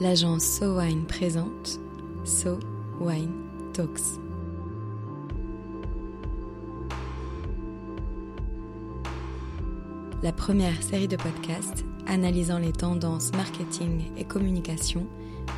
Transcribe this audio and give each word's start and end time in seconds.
l'agence 0.00 0.44
So 0.44 0.78
Wine 0.78 1.06
présente 1.06 1.78
So 2.24 2.58
Wine 3.00 3.32
Talks. 3.72 4.18
La 10.22 10.32
première 10.32 10.82
série 10.82 11.08
de 11.08 11.16
podcasts 11.16 11.84
analysant 12.06 12.58
les 12.58 12.72
tendances 12.72 13.30
marketing 13.32 14.10
et 14.16 14.24
communication 14.24 15.06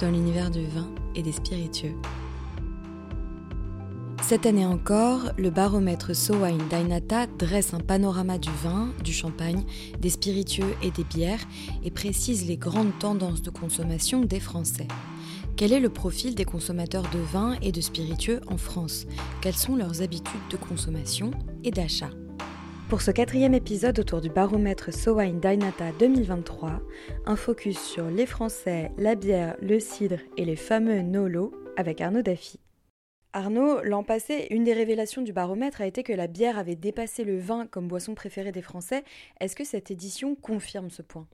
dans 0.01 0.11
l'univers 0.11 0.51
du 0.51 0.67
vin 0.67 0.89
et 1.15 1.23
des 1.23 1.33
spiritueux. 1.33 1.95
Cette 4.29 4.45
année 4.45 4.67
encore, 4.67 5.31
le 5.39 5.51
baromètre 5.51 6.11
Wine 6.31 6.67
Dainata 6.69 7.29
dresse 7.29 7.75
un 7.75 7.79
panorama 7.79 8.39
du 8.39 8.51
vin, 8.51 8.93
du 9.05 9.13
champagne, 9.13 9.63
des 10.01 10.11
spiritueux 10.11 10.75
et 10.83 10.91
des 10.91 11.05
bières 11.05 11.47
et 11.85 11.93
précise 11.93 12.49
les 12.49 12.57
grandes 12.57 12.99
tendances 12.99 13.41
de 13.41 13.51
consommation 13.51 14.23
des 14.23 14.41
Français. 14.41 14.89
Quel 15.55 15.73
est 15.73 15.79
le 15.79 15.91
profil 15.91 16.35
des 16.35 16.45
consommateurs 16.45 17.09
de 17.13 17.21
vin 17.21 17.55
et 17.63 17.71
de 17.71 17.81
spiritueux 17.81 18.41
en 18.49 18.57
France? 18.57 19.07
Quelles 19.43 19.55
sont 19.55 19.77
leurs 19.77 20.03
habitudes 20.03 20.49
de 20.51 20.57
consommation 20.57 21.31
et 21.63 21.71
d'achat? 21.71 22.11
Pour 22.89 23.03
ce 23.03 23.13
quatrième 23.13 23.55
épisode 23.55 24.01
autour 24.01 24.21
du 24.23 24.29
baromètre 24.29 24.91
Wine 25.07 25.39
Dainata 25.39 25.93
2023, 26.01 26.81
un 27.27 27.37
focus 27.37 27.79
sur 27.79 28.11
les 28.11 28.27
Français, 28.27 28.91
la 28.99 29.15
bière, 29.15 29.55
le 29.63 29.79
cidre 29.79 30.19
et 30.37 30.45
les 30.45 30.57
fameux 30.57 31.03
Nolo 31.03 31.53
avec 31.77 32.01
Arnaud 32.01 32.23
Daffy. 32.23 32.59
Arnaud, 33.33 33.83
l'an 33.83 34.03
passé, 34.03 34.47
une 34.51 34.65
des 34.65 34.73
révélations 34.73 35.23
du 35.23 35.33
baromètre 35.33 35.81
a 35.81 35.87
été 35.87 36.03
que 36.03 36.13
la 36.13 36.27
bière 36.27 36.59
avait 36.59 36.77
dépassé 36.77 37.25
le 37.25 37.39
vin 37.39 37.67
comme 37.67 37.89
boisson 37.89 38.15
préférée 38.15 38.53
des 38.53 38.63
Français. 38.63 39.05
Est-ce 39.41 39.55
que 39.55 39.65
cette 39.65 39.91
édition 39.91 40.35
confirme 40.35 40.91
ce 40.91 41.03
point? 41.03 41.27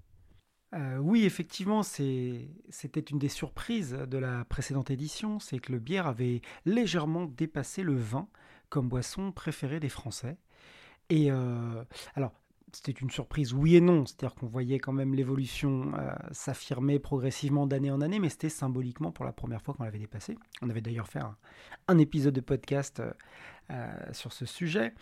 Euh, 0.75 0.97
oui, 0.97 1.25
effectivement, 1.25 1.83
c'était 1.83 3.01
une 3.11 3.19
des 3.19 3.29
surprises 3.29 3.93
de 3.93 4.19
la 4.19 4.45
précédente 4.47 4.91
édition, 4.91 5.39
c'est 5.39 5.59
que 5.59 5.71
le 5.71 5.79
bière 5.79 6.07
avait 6.07 6.41
légèrement 6.65 7.27
dépassé 7.27 7.83
le 7.83 7.95
vin 7.95 8.29
comme 8.71 8.89
boisson 8.89 9.33
préférée 9.33 9.81
des 9.81 9.91
Français. 9.91 10.39
Et 11.11 11.31
euh, 11.31 11.84
alors, 12.15 12.33
c'était 12.73 12.92
une 12.92 13.11
surprise, 13.11 13.53
oui 13.53 13.77
et 13.77 13.81
non. 13.81 14.06
C'est-à-dire 14.06 14.34
qu'on 14.34 14.47
voyait 14.47 14.78
quand 14.78 14.92
même 14.92 15.15
l'évolution 15.15 15.92
euh, 15.95 16.12
s'affirmer 16.33 16.98
progressivement 16.98 17.67
d'année 17.67 17.91
en 17.91 18.01
année, 18.01 18.19
mais 18.19 18.31
c'était 18.31 18.48
symboliquement 18.48 19.12
pour 19.12 19.25
la 19.25 19.33
première 19.33 19.61
fois 19.62 19.75
qu'on 19.75 19.84
l'avait 19.84 19.98
dépassé. 19.98 20.39
On 20.62 20.70
avait 20.70 20.81
d'ailleurs 20.81 21.09
fait 21.09 21.20
un, 21.89 21.98
épisode 21.98 22.34
de 22.34 22.41
podcast 22.41 23.03
euh, 23.71 23.75
euh, 23.83 24.13
sur 24.13 24.33
ce 24.33 24.45
sujet. 24.47 24.93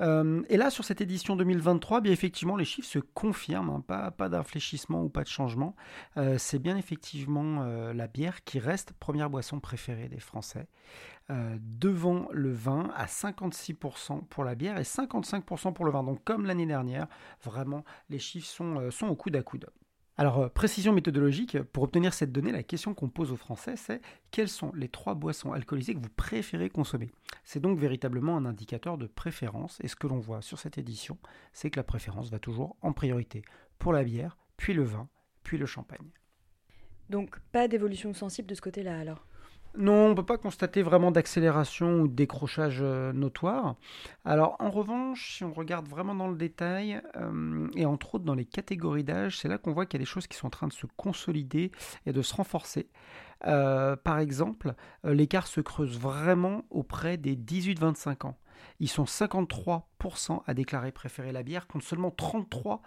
et 0.00 0.56
là, 0.56 0.70
sur 0.70 0.84
cette 0.84 1.00
édition 1.00 1.36
2023, 1.36 2.00
bien 2.00 2.12
effectivement, 2.12 2.56
les 2.56 2.64
chiffres 2.64 2.88
se 2.88 2.98
confirment, 2.98 3.70
hein. 3.70 3.84
pas, 3.86 4.10
pas 4.10 4.28
d'infléchissement 4.28 5.02
ou 5.02 5.08
pas 5.08 5.22
de 5.22 5.28
changement. 5.28 5.74
C'est 6.38 6.58
bien 6.58 6.76
effectivement 6.76 7.64
la 7.92 8.06
bière 8.06 8.44
qui 8.44 8.58
reste 8.58 8.92
première 8.92 9.30
boisson 9.30 9.60
préférée 9.60 10.08
des 10.08 10.20
Français. 10.20 10.66
Euh, 11.28 11.56
devant 11.60 12.28
le 12.30 12.52
vin 12.52 12.88
à 12.94 13.06
56% 13.06 14.26
pour 14.26 14.44
la 14.44 14.54
bière 14.54 14.78
et 14.78 14.84
55% 14.84 15.72
pour 15.72 15.84
le 15.84 15.90
vin. 15.90 16.04
Donc 16.04 16.22
comme 16.22 16.46
l'année 16.46 16.66
dernière, 16.66 17.08
vraiment 17.42 17.84
les 18.10 18.20
chiffres 18.20 18.62
euh, 18.62 18.92
sont 18.92 19.08
au 19.08 19.16
coude 19.16 19.34
à 19.34 19.42
coude. 19.42 19.66
Alors, 20.18 20.38
euh, 20.38 20.48
précision 20.48 20.94
méthodologique, 20.94 21.60
pour 21.62 21.82
obtenir 21.82 22.14
cette 22.14 22.32
donnée, 22.32 22.50
la 22.50 22.62
question 22.62 22.94
qu'on 22.94 23.10
pose 23.10 23.32
aux 23.32 23.36
Français, 23.36 23.76
c'est 23.76 24.00
quelles 24.30 24.48
sont 24.48 24.72
les 24.74 24.88
trois 24.88 25.14
boissons 25.14 25.52
alcoolisées 25.52 25.94
que 25.94 26.00
vous 26.00 26.08
préférez 26.16 26.70
consommer? 26.70 27.10
C'est 27.44 27.60
donc 27.60 27.78
véritablement 27.78 28.36
un 28.36 28.46
indicateur 28.46 28.96
de 28.96 29.06
préférence, 29.06 29.78
et 29.82 29.88
ce 29.88 29.96
que 29.96 30.06
l'on 30.06 30.18
voit 30.18 30.40
sur 30.40 30.58
cette 30.58 30.78
édition, 30.78 31.18
c'est 31.52 31.70
que 31.70 31.78
la 31.78 31.84
préférence 31.84 32.30
va 32.30 32.38
toujours 32.38 32.76
en 32.80 32.94
priorité 32.94 33.42
pour 33.78 33.92
la 33.92 34.04
bière, 34.04 34.38
puis 34.56 34.72
le 34.72 34.84
vin, 34.84 35.08
puis 35.42 35.58
le 35.58 35.66
champagne. 35.66 36.10
Donc, 37.10 37.38
pas 37.52 37.68
d'évolution 37.68 38.14
sensible 38.14 38.48
de 38.48 38.54
ce 38.54 38.62
côté-là 38.62 38.98
alors? 38.98 39.26
Non, 39.78 40.06
on 40.06 40.08
ne 40.10 40.14
peut 40.14 40.24
pas 40.24 40.38
constater 40.38 40.82
vraiment 40.82 41.10
d'accélération 41.10 42.00
ou 42.00 42.08
de 42.08 42.14
décrochage 42.14 42.78
euh, 42.80 43.12
notoire. 43.12 43.76
Alors 44.24 44.56
en 44.58 44.70
revanche, 44.70 45.36
si 45.36 45.44
on 45.44 45.52
regarde 45.52 45.86
vraiment 45.88 46.14
dans 46.14 46.28
le 46.28 46.36
détail, 46.36 47.00
euh, 47.16 47.68
et 47.74 47.84
entre 47.84 48.16
autres 48.16 48.24
dans 48.24 48.34
les 48.34 48.44
catégories 48.44 49.04
d'âge, 49.04 49.38
c'est 49.38 49.48
là 49.48 49.58
qu'on 49.58 49.72
voit 49.72 49.86
qu'il 49.86 49.98
y 49.98 50.02
a 50.02 50.04
des 50.04 50.10
choses 50.10 50.26
qui 50.26 50.36
sont 50.36 50.46
en 50.46 50.50
train 50.50 50.68
de 50.68 50.72
se 50.72 50.86
consolider 50.96 51.72
et 52.06 52.12
de 52.12 52.22
se 52.22 52.34
renforcer. 52.34 52.88
Euh, 53.46 53.96
par 53.96 54.18
exemple, 54.18 54.74
l'écart 55.04 55.46
se 55.46 55.60
creuse 55.60 55.98
vraiment 55.98 56.64
auprès 56.70 57.16
des 57.16 57.36
18-25 57.36 58.26
ans. 58.26 58.38
Ils 58.80 58.88
sont 58.88 59.04
53% 59.04 60.42
à 60.46 60.54
déclarer 60.54 60.92
préférer 60.92 61.32
la 61.32 61.42
bière 61.42 61.66
contre 61.66 61.84
seulement 61.84 62.08
33% 62.08 62.80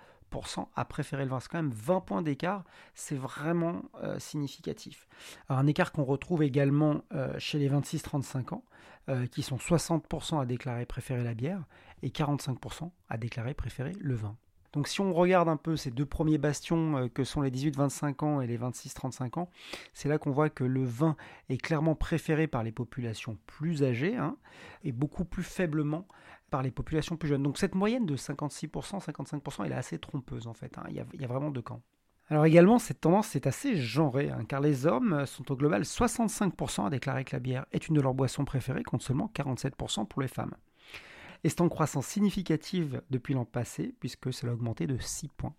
à 0.75 0.85
préférer 0.85 1.23
le 1.23 1.29
vin. 1.29 1.40
C'est 1.40 1.50
quand 1.50 1.62
même 1.62 1.73
20 1.73 2.01
points 2.01 2.22
d'écart, 2.22 2.63
c'est 2.94 3.16
vraiment 3.16 3.84
euh, 4.03 4.19
significatif. 4.19 5.07
un 5.50 5.67
écart 5.67 5.91
qu'on 5.91 6.03
retrouve 6.03 6.44
également 6.44 7.01
euh, 7.13 7.34
chez 7.38 7.59
les 7.59 7.69
26-35 7.69 8.53
ans, 8.53 8.63
euh, 9.09 9.25
qui 9.28 9.41
sont 9.41 9.57
60% 9.57 10.41
à 10.41 10.45
déclarer 10.45 10.85
préférer 10.85 11.23
la 11.23 11.34
bière 11.34 11.63
et 12.01 12.09
45% 12.09 12.91
à 13.09 13.17
déclarer 13.17 13.53
préférer 13.53 13.94
le 14.00 14.16
vin. 14.16 14.35
Donc 14.72 14.88
si 14.88 15.01
on 15.01 15.13
regarde 15.13 15.50
un 15.50 15.57
peu 15.57 15.75
ces 15.75 15.90
deux 15.90 16.06
premiers 16.06 16.38
bastions 16.38 17.09
que 17.09 17.23
sont 17.23 17.41
les 17.41 17.50
18-25 17.50 18.23
ans 18.23 18.40
et 18.40 18.46
les 18.46 18.59
26-35 18.59 19.40
ans, 19.40 19.50
c'est 19.96 20.09
là 20.09 20.19
qu'on 20.19 20.29
voit 20.29 20.51
que 20.51 20.63
le 20.63 20.84
vin 20.84 21.16
est 21.50 21.57
clairement 21.57 21.96
préféré 21.96 22.46
par 22.46 22.61
les 22.61 22.72
populations 22.72 23.35
plus 23.47 23.84
âgées 23.84 24.16
hein, 24.16 24.38
et 24.84 24.91
beaucoup 24.91 25.25
plus 25.25 25.41
faiblement 25.41 26.07
par 26.49 26.61
les 26.61 26.71
populations 26.71 27.17
plus 27.17 27.29
jeunes. 27.29 27.43
Donc 27.43 27.57
cette 27.57 27.75
moyenne 27.75 28.05
de 28.05 28.17
56%, 28.17 29.03
55%, 29.03 29.65
elle 29.65 29.71
est 29.71 29.75
assez 29.75 29.99
trompeuse 29.99 30.47
en 30.47 30.53
fait. 30.53 30.77
Hein. 30.77 30.83
Il, 30.89 30.95
y 30.95 31.23
a, 31.23 31.27
vraiment 31.27 31.51
deux 31.51 31.61
camps. 31.61 31.81
Alors 32.27 32.45
également, 32.45 32.77
cette 32.77 33.01
tendance 33.01 33.35
est 33.35 33.47
assez 33.47 33.75
genrée, 33.75 34.29
hein, 34.29 34.45
car 34.47 34.61
les 34.61 34.85
hommes 34.85 35.25
sont 35.25 35.51
au 35.51 35.55
global 35.55 35.81
65% 35.81 36.85
à 36.85 36.89
déclarer 36.89 37.23
que 37.23 37.35
la 37.35 37.39
bière 37.39 37.65
est 37.71 37.87
une 37.87 37.95
de 37.95 38.01
leurs 38.01 38.13
boissons 38.13 38.45
préférées, 38.45 38.83
contre 38.83 39.03
seulement 39.03 39.31
47% 39.33 40.07
pour 40.07 40.21
les 40.21 40.27
femmes. 40.27 40.55
Et 41.43 41.49
c'est 41.49 41.61
en 41.61 41.69
croissance 41.69 42.05
significative 42.05 43.01
depuis 43.09 43.33
l'an 43.33 43.45
passé, 43.45 43.95
puisque 43.99 44.31
cela 44.33 44.51
a 44.51 44.55
augmenté 44.55 44.85
de 44.85 44.97
6 44.97 45.29
points 45.29 45.55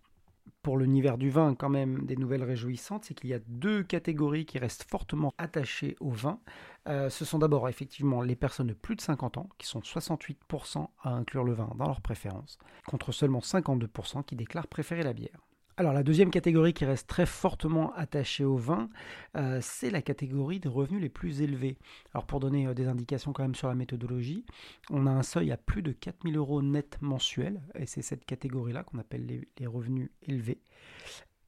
pour 0.61 0.77
l'univers 0.77 1.17
du 1.17 1.29
vin, 1.29 1.55
quand 1.55 1.69
même, 1.69 2.05
des 2.05 2.15
nouvelles 2.15 2.43
réjouissantes, 2.43 3.05
c'est 3.05 3.13
qu'il 3.13 3.29
y 3.29 3.33
a 3.33 3.39
deux 3.47 3.83
catégories 3.83 4.45
qui 4.45 4.59
restent 4.59 4.87
fortement 4.89 5.33
attachées 5.37 5.95
au 5.99 6.11
vin. 6.11 6.39
Euh, 6.87 7.09
ce 7.09 7.25
sont 7.25 7.39
d'abord 7.39 7.67
effectivement 7.67 8.21
les 8.21 8.35
personnes 8.35 8.67
de 8.67 8.73
plus 8.73 8.95
de 8.95 9.01
50 9.01 9.37
ans, 9.37 9.49
qui 9.57 9.67
sont 9.67 9.79
68% 9.79 10.87
à 11.03 11.09
inclure 11.09 11.43
le 11.43 11.53
vin 11.53 11.71
dans 11.75 11.87
leurs 11.87 12.01
préférences, 12.01 12.57
contre 12.87 13.11
seulement 13.11 13.39
52% 13.39 14.23
qui 14.23 14.35
déclarent 14.35 14.67
préférer 14.67 15.03
la 15.03 15.13
bière. 15.13 15.39
Alors 15.77 15.93
la 15.93 16.03
deuxième 16.03 16.31
catégorie 16.31 16.73
qui 16.73 16.85
reste 16.85 17.07
très 17.07 17.25
fortement 17.25 17.93
attachée 17.95 18.43
au 18.43 18.57
vin, 18.57 18.89
euh, 19.37 19.59
c'est 19.61 19.89
la 19.89 20.01
catégorie 20.01 20.59
des 20.59 20.69
revenus 20.69 21.01
les 21.01 21.09
plus 21.09 21.41
élevés. 21.41 21.77
Alors 22.13 22.25
pour 22.25 22.39
donner 22.39 22.67
euh, 22.67 22.73
des 22.73 22.87
indications 22.87 23.31
quand 23.31 23.43
même 23.43 23.55
sur 23.55 23.69
la 23.69 23.75
méthodologie, 23.75 24.45
on 24.89 25.07
a 25.07 25.11
un 25.11 25.23
seuil 25.23 25.51
à 25.51 25.57
plus 25.57 25.81
de 25.81 25.91
4000 25.91 26.35
euros 26.35 26.61
net 26.61 26.97
mensuels, 27.01 27.61
et 27.75 27.85
c'est 27.85 28.01
cette 28.01 28.25
catégorie-là 28.25 28.83
qu'on 28.83 28.99
appelle 28.99 29.25
les, 29.25 29.67
revenus 29.67 30.09
élevés. 30.23 30.59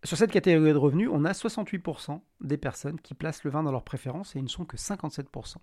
Sur 0.04 0.18
cette 0.18 0.32
catégorie 0.32 0.72
de 0.72 0.78
revenus, 0.78 1.10
on 1.12 1.26
a 1.26 1.32
68% 1.32 2.22
des 2.42 2.58
personnes 2.58 3.00
qui 3.00 3.14
placent 3.14 3.44
le 3.44 3.52
vin 3.52 3.64
dans 3.64 3.72
leur 3.72 3.84
préférence 3.84 4.36
et 4.36 4.40
ils 4.40 4.44
ne 4.44 4.50
sont 4.50 4.66
que 4.66 4.78
57% 4.78 5.58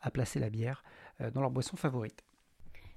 à 0.00 0.10
placer 0.10 0.38
la 0.38 0.50
bière 0.50 0.82
euh, 1.20 1.30
dans 1.30 1.42
leur 1.42 1.50
boisson 1.50 1.76
favorite. 1.76 2.24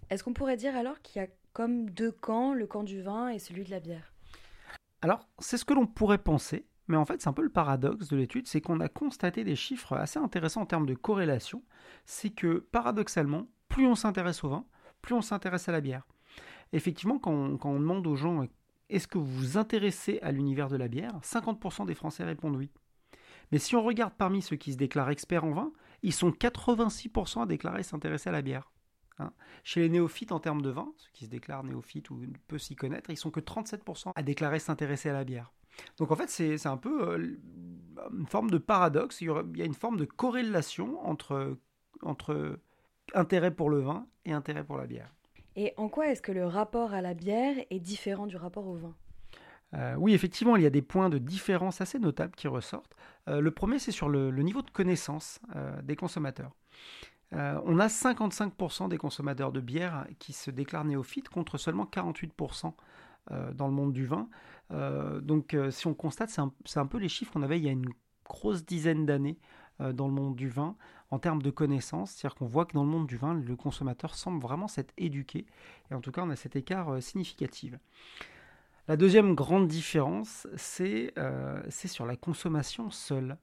Est-ce 0.10 0.24
qu'on 0.24 0.34
pourrait 0.34 0.58
dire 0.58 0.76
alors 0.76 1.02
qu'il 1.02 1.22
y 1.22 1.26
a 1.26 1.28
comme 1.54 1.90
deux 1.90 2.12
camps, 2.12 2.54
le 2.54 2.68
camp 2.68 2.84
du 2.84 3.02
vin 3.02 3.30
et 3.30 3.40
celui 3.40 3.64
de 3.64 3.72
la 3.72 3.80
bière? 3.80 4.14
Alors, 5.02 5.28
c'est 5.40 5.58
ce 5.58 5.66
que 5.66 5.74
l'on 5.74 5.88
pourrait 5.88 6.18
penser, 6.18 6.66
mais 6.88 6.98
en 6.98 7.06
fait, 7.06 7.22
c'est 7.22 7.30
un 7.30 7.34
peu 7.34 7.44
le 7.44 7.50
paradoxe 7.50 8.10
de 8.10 8.18
l'étude, 8.18 8.48
c'est 8.48 8.62
qu'on 8.62 8.80
a 8.80 8.90
constaté 8.90 9.44
des 9.44 9.56
chiffres 9.56 9.96
assez 9.96 10.20
intéressants 10.20 10.62
en 10.62 10.66
termes 10.66 10.86
de 10.86 10.96
corrélation. 10.96 11.64
C'est 12.06 12.32
que, 12.32 12.68
paradoxalement, 12.72 13.48
plus 13.70 13.86
on 13.86 13.96
s'intéresse 13.96 14.44
au 14.44 14.50
vin, 14.50 14.66
plus 15.02 15.16
on 15.16 15.22
s'intéresse 15.22 15.70
à 15.70 15.72
la 15.72 15.82
bière. 15.82 16.06
Effectivement, 16.74 17.20
quand 17.20 17.32
on, 17.32 17.80
demande 17.80 18.06
aux 18.08 18.16
gens 18.16 18.46
est-ce 18.90 19.08
que 19.08 19.18
vous 19.18 19.26
vous 19.26 19.58
intéressez 19.58 20.20
à 20.22 20.32
l'univers 20.32 20.68
de 20.68 20.76
la 20.76 20.88
bière? 20.88 21.20
50% 21.24 21.86
des 21.86 21.94
Français 21.94 22.24
répondent 22.24 22.56
oui. 22.56 22.70
Mais 23.52 23.60
si 23.60 23.76
on 23.76 23.84
regarde 23.84 24.14
parmi 24.18 24.42
ceux 24.42 24.56
qui 24.56 24.74
se 24.74 24.78
déclarent 24.78 25.10
experts 25.10 25.46
en 25.46 25.52
vin, 25.52 25.72
ils 26.04 26.14
sont 26.14 26.32
86% 26.32 27.44
à 27.44 27.46
déclarer 27.46 27.84
s'intéresser 27.84 28.30
à 28.30 28.34
la 28.34 28.42
bière. 28.42 28.72
Hein. 29.20 29.34
Chez 29.64 29.82
les 29.82 29.90
néophytes 29.90 30.32
en 30.32 30.40
termes 30.40 30.62
de 30.62 30.70
vin, 30.70 30.92
ceux 30.98 31.10
qui 31.14 31.26
se 31.26 31.30
déclarent 31.30 31.64
néophytes 31.64 32.10
ou 32.10 32.22
peuvent 32.48 32.60
s'y 32.60 32.76
connaître, 32.76 33.10
ils 33.10 33.18
sont 33.18 33.32
que 33.32 33.40
37% 33.40 34.12
à 34.16 34.24
déclarer 34.24 34.60
s'intéresser 34.60 35.10
à 35.10 35.14
la 35.14 35.24
bière. 35.24 35.52
Donc 35.98 36.12
en 36.12 36.16
fait, 36.16 36.30
c'est 36.30 36.66
un 36.68 36.78
peu 36.78 37.10
euh, 37.10 37.38
une 38.18 38.28
forme 38.28 38.50
de 38.50 38.58
paradoxe. 38.58 39.22
Il 39.22 39.32
y, 39.56 39.62
a 39.62 39.66
une 39.66 39.74
forme 39.74 39.98
de 39.98 40.06
corrélation 40.06 41.06
entre, 41.06 41.58
entre 42.02 42.60
intérêt 43.14 43.52
pour 43.52 43.70
le 43.70 43.80
vin 43.80 44.08
et 44.26 44.34
intérêt 44.34 44.64
pour 44.64 44.78
la 44.78 44.88
bière. 44.88 45.14
Et 45.56 45.74
en 45.78 45.90
quoi 45.90 46.08
est-ce 46.08 46.22
que 46.22 46.32
le 46.32 46.46
rapport 46.46 46.94
à 46.94 47.02
la 47.02 47.14
bière 47.14 47.56
est 47.70 47.80
différent 47.80 48.28
du 48.28 48.38
rapport 48.38 48.68
au 48.68 48.76
vin? 48.76 48.96
Euh, 49.76 49.96
oui, 49.98 50.14
effectivement, 50.14 50.56
il 50.56 50.64
y 50.64 50.66
a 50.66 50.72
des 50.72 50.82
points 50.82 51.10
de 51.10 51.20
différence 51.20 51.80
assez 51.82 52.00
notables 52.00 52.34
qui 52.36 52.48
ressortent. 52.48 52.96
Euh, 53.28 53.40
le 53.40 53.52
premier, 53.52 53.78
c'est 53.78 53.92
sur 53.92 54.10
le, 54.10 54.32
niveau 54.32 54.62
de 54.62 54.72
connaissance 54.72 55.40
des 55.84 55.96
consommateurs. 55.96 56.52
Euh, 57.34 57.60
on 57.66 57.80
a 57.80 57.88
55% 57.88 58.90
des 58.90 58.98
consommateurs 58.98 59.52
de 59.52 59.60
bière 59.60 60.08
qui 60.18 60.34
se 60.34 60.50
déclarent 60.50 60.86
néophytes 60.86 61.30
contre 61.30 61.58
seulement 61.58 61.86
48% 61.86 62.74
euh, 63.32 63.54
dans 63.54 63.68
le 63.68 63.74
monde 63.74 63.94
du 63.94 64.06
vin. 64.06 64.30
Euh, 64.72 65.22
donc 65.22 65.56
si 65.72 65.88
on 65.88 65.94
constate, 65.94 66.30
c'est 66.30 66.80
un, 66.80 66.86
peu 66.86 66.98
les 66.98 67.10
chiffres 67.10 67.32
qu'on 67.32 67.44
avait 67.44 67.60
il 67.60 67.66
y 67.66 67.70
a 67.70 67.72
une 67.72 67.90
grosse 68.26 68.66
dizaine 68.66 69.06
d'années 69.06 69.40
dans 69.80 70.08
le 70.08 70.14
monde 70.14 70.36
du 70.36 70.50
vin 70.50 70.76
en 71.10 71.20
termes 71.20 71.42
de 71.42 71.50
connaissances. 71.52 72.12
C'est-à-dire 72.12 72.36
qu'on 72.36 72.48
voit 72.48 72.66
que 72.66 72.74
dans 72.74 72.84
le 72.84 72.90
monde 72.90 73.08
du 73.08 73.16
vin, 73.16 73.34
le 73.34 73.56
consommateur 73.56 74.14
semble 74.14 74.42
vraiment 74.42 74.68
s'être 74.68 74.94
éduqué. 74.98 75.46
Et 75.90 75.94
en 75.94 76.02
tout 76.02 76.12
cas, 76.12 76.22
on 76.22 76.30
a 76.30 76.36
cet 76.36 76.58
écart 76.58 77.02
significatif. 77.02 77.76
La 78.90 78.98
deuxième 78.98 79.36
grande 79.36 79.70
différence, 79.70 80.48
c'est 80.58 81.14
sur 81.72 82.06
la 82.06 82.18
consommation 82.18 82.92
seule. 82.92 83.38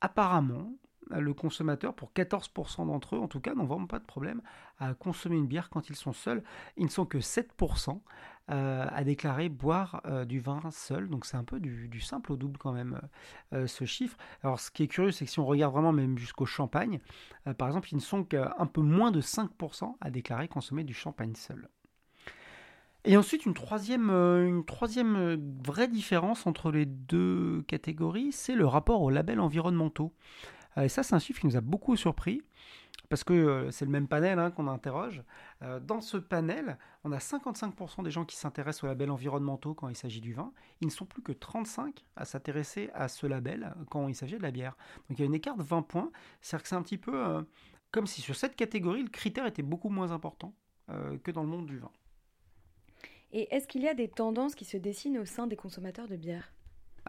Apparemment, 0.00 0.72
le 1.10 1.34
consommateur, 1.34 1.94
pour 1.94 2.12
14% 2.12 2.86
d'entre 2.86 3.16
eux 3.16 3.18
en 3.18 3.28
tout 3.28 3.40
cas, 3.40 3.54
n'ont 3.54 3.64
vraiment 3.64 3.86
pas 3.86 3.98
de 3.98 4.04
problème 4.04 4.42
à 4.78 4.94
consommer 4.94 5.36
une 5.36 5.46
bière 5.46 5.70
quand 5.70 5.90
ils 5.90 5.96
sont 5.96 6.12
seuls. 6.12 6.42
Ils 6.76 6.84
ne 6.84 6.90
sont 6.90 7.06
que 7.06 7.18
7% 7.18 8.00
euh, 8.50 8.86
à 8.90 9.04
déclarer 9.04 9.50
boire 9.50 10.00
euh, 10.06 10.24
du 10.24 10.40
vin 10.40 10.62
seul. 10.70 11.10
Donc 11.10 11.26
c'est 11.26 11.36
un 11.36 11.44
peu 11.44 11.60
du, 11.60 12.00
simple 12.00 12.32
au 12.32 12.36
double 12.36 12.56
quand 12.56 12.72
même 12.72 12.98
euh, 13.52 13.66
ce 13.66 13.84
chiffre. 13.84 14.16
Alors 14.42 14.58
ce 14.58 14.70
qui 14.70 14.84
est 14.84 14.88
curieux, 14.88 15.10
c'est 15.10 15.26
que 15.26 15.30
si 15.30 15.38
on 15.38 15.44
regarde 15.44 15.74
vraiment 15.74 15.92
même 15.92 16.16
jusqu'au 16.16 16.46
champagne, 16.46 16.98
par 17.58 17.68
exemple, 17.68 17.88
ils 17.92 17.96
ne 17.96 18.00
sont 18.00 18.24
qu'un 18.24 18.66
peu 18.72 18.80
moins 18.80 19.10
de 19.10 19.20
5% 19.20 19.96
à 20.00 20.10
déclarer 20.10 20.48
consommer 20.48 20.82
du 20.82 20.94
champagne 20.94 21.34
seul. 21.34 21.68
Et 23.04 23.18
ensuite, 23.18 23.44
une 23.44 23.54
troisième, 23.54 24.08
une 24.10 24.64
troisième 24.64 25.38
vraie 25.62 25.88
différence 25.88 26.46
entre 26.46 26.70
les 26.70 26.86
deux 26.86 27.62
catégories, 27.68 28.32
c'est 28.32 28.54
le 28.54 28.66
rapport 28.66 29.02
aux 29.02 29.10
labels 29.10 29.40
environnementaux. 29.40 30.14
Euh, 30.78 30.84
et 30.84 30.88
ça, 30.88 31.02
c'est 31.02 31.14
un 31.14 31.18
chiffre 31.18 31.40
qui 31.40 31.46
nous 31.46 31.56
a 31.56 31.60
beaucoup 31.60 31.96
surpris 31.96 32.42
parce 33.08 33.24
que 33.24 33.32
euh, 33.32 33.70
c'est 33.70 33.84
le 33.84 33.90
même 33.90 34.06
panel 34.06 34.38
hein, 34.38 34.50
qu'on 34.50 34.68
interroge. 34.68 35.22
Euh, 35.62 35.80
dans 35.80 36.00
ce 36.00 36.16
panel, 36.16 36.78
on 37.04 37.12
a 37.12 37.18
55% 37.18 38.02
des 38.02 38.10
gens 38.10 38.24
qui 38.24 38.36
s'intéressent 38.36 38.84
aux 38.84 38.86
labels 38.86 39.10
environnementaux 39.10 39.74
quand 39.74 39.88
il 39.88 39.96
s'agit 39.96 40.20
du 40.20 40.34
vin. 40.34 40.52
Ils 40.80 40.86
ne 40.86 40.92
sont 40.92 41.06
plus 41.06 41.22
que 41.22 41.32
35 41.32 42.04
à 42.16 42.24
s'intéresser 42.24 42.90
à 42.94 43.08
ce 43.08 43.26
label 43.26 43.74
quand 43.90 44.08
il 44.08 44.14
s'agit 44.14 44.36
de 44.36 44.42
la 44.42 44.50
bière. 44.50 44.76
Donc 45.08 45.18
il 45.18 45.20
y 45.20 45.22
a 45.22 45.26
une 45.26 45.34
écart 45.34 45.56
de 45.56 45.62
20 45.62 45.82
points. 45.82 46.10
C'est-à-dire 46.40 46.62
que 46.62 46.68
c'est 46.68 46.76
un 46.76 46.82
petit 46.82 46.98
peu 46.98 47.46
comme 47.90 48.06
si 48.06 48.20
sur 48.20 48.36
cette 48.36 48.56
catégorie, 48.56 49.02
le 49.02 49.08
critère 49.08 49.46
était 49.46 49.62
beaucoup 49.62 49.88
moins 49.88 50.12
important 50.12 50.52
que 51.22 51.30
dans 51.30 51.42
le 51.42 51.48
monde 51.48 51.66
du 51.66 51.78
vin. 51.78 51.90
Et 53.32 53.54
est-ce 53.54 53.66
qu'il 53.66 53.82
y 53.82 53.88
a 53.88 53.94
des 53.94 54.08
tendances 54.08 54.54
qui 54.54 54.64
se 54.64 54.76
dessinent 54.76 55.18
au 55.18 55.24
sein 55.24 55.46
des 55.46 55.56
consommateurs 55.56 56.08
de 56.08 56.16
bière? 56.16 56.52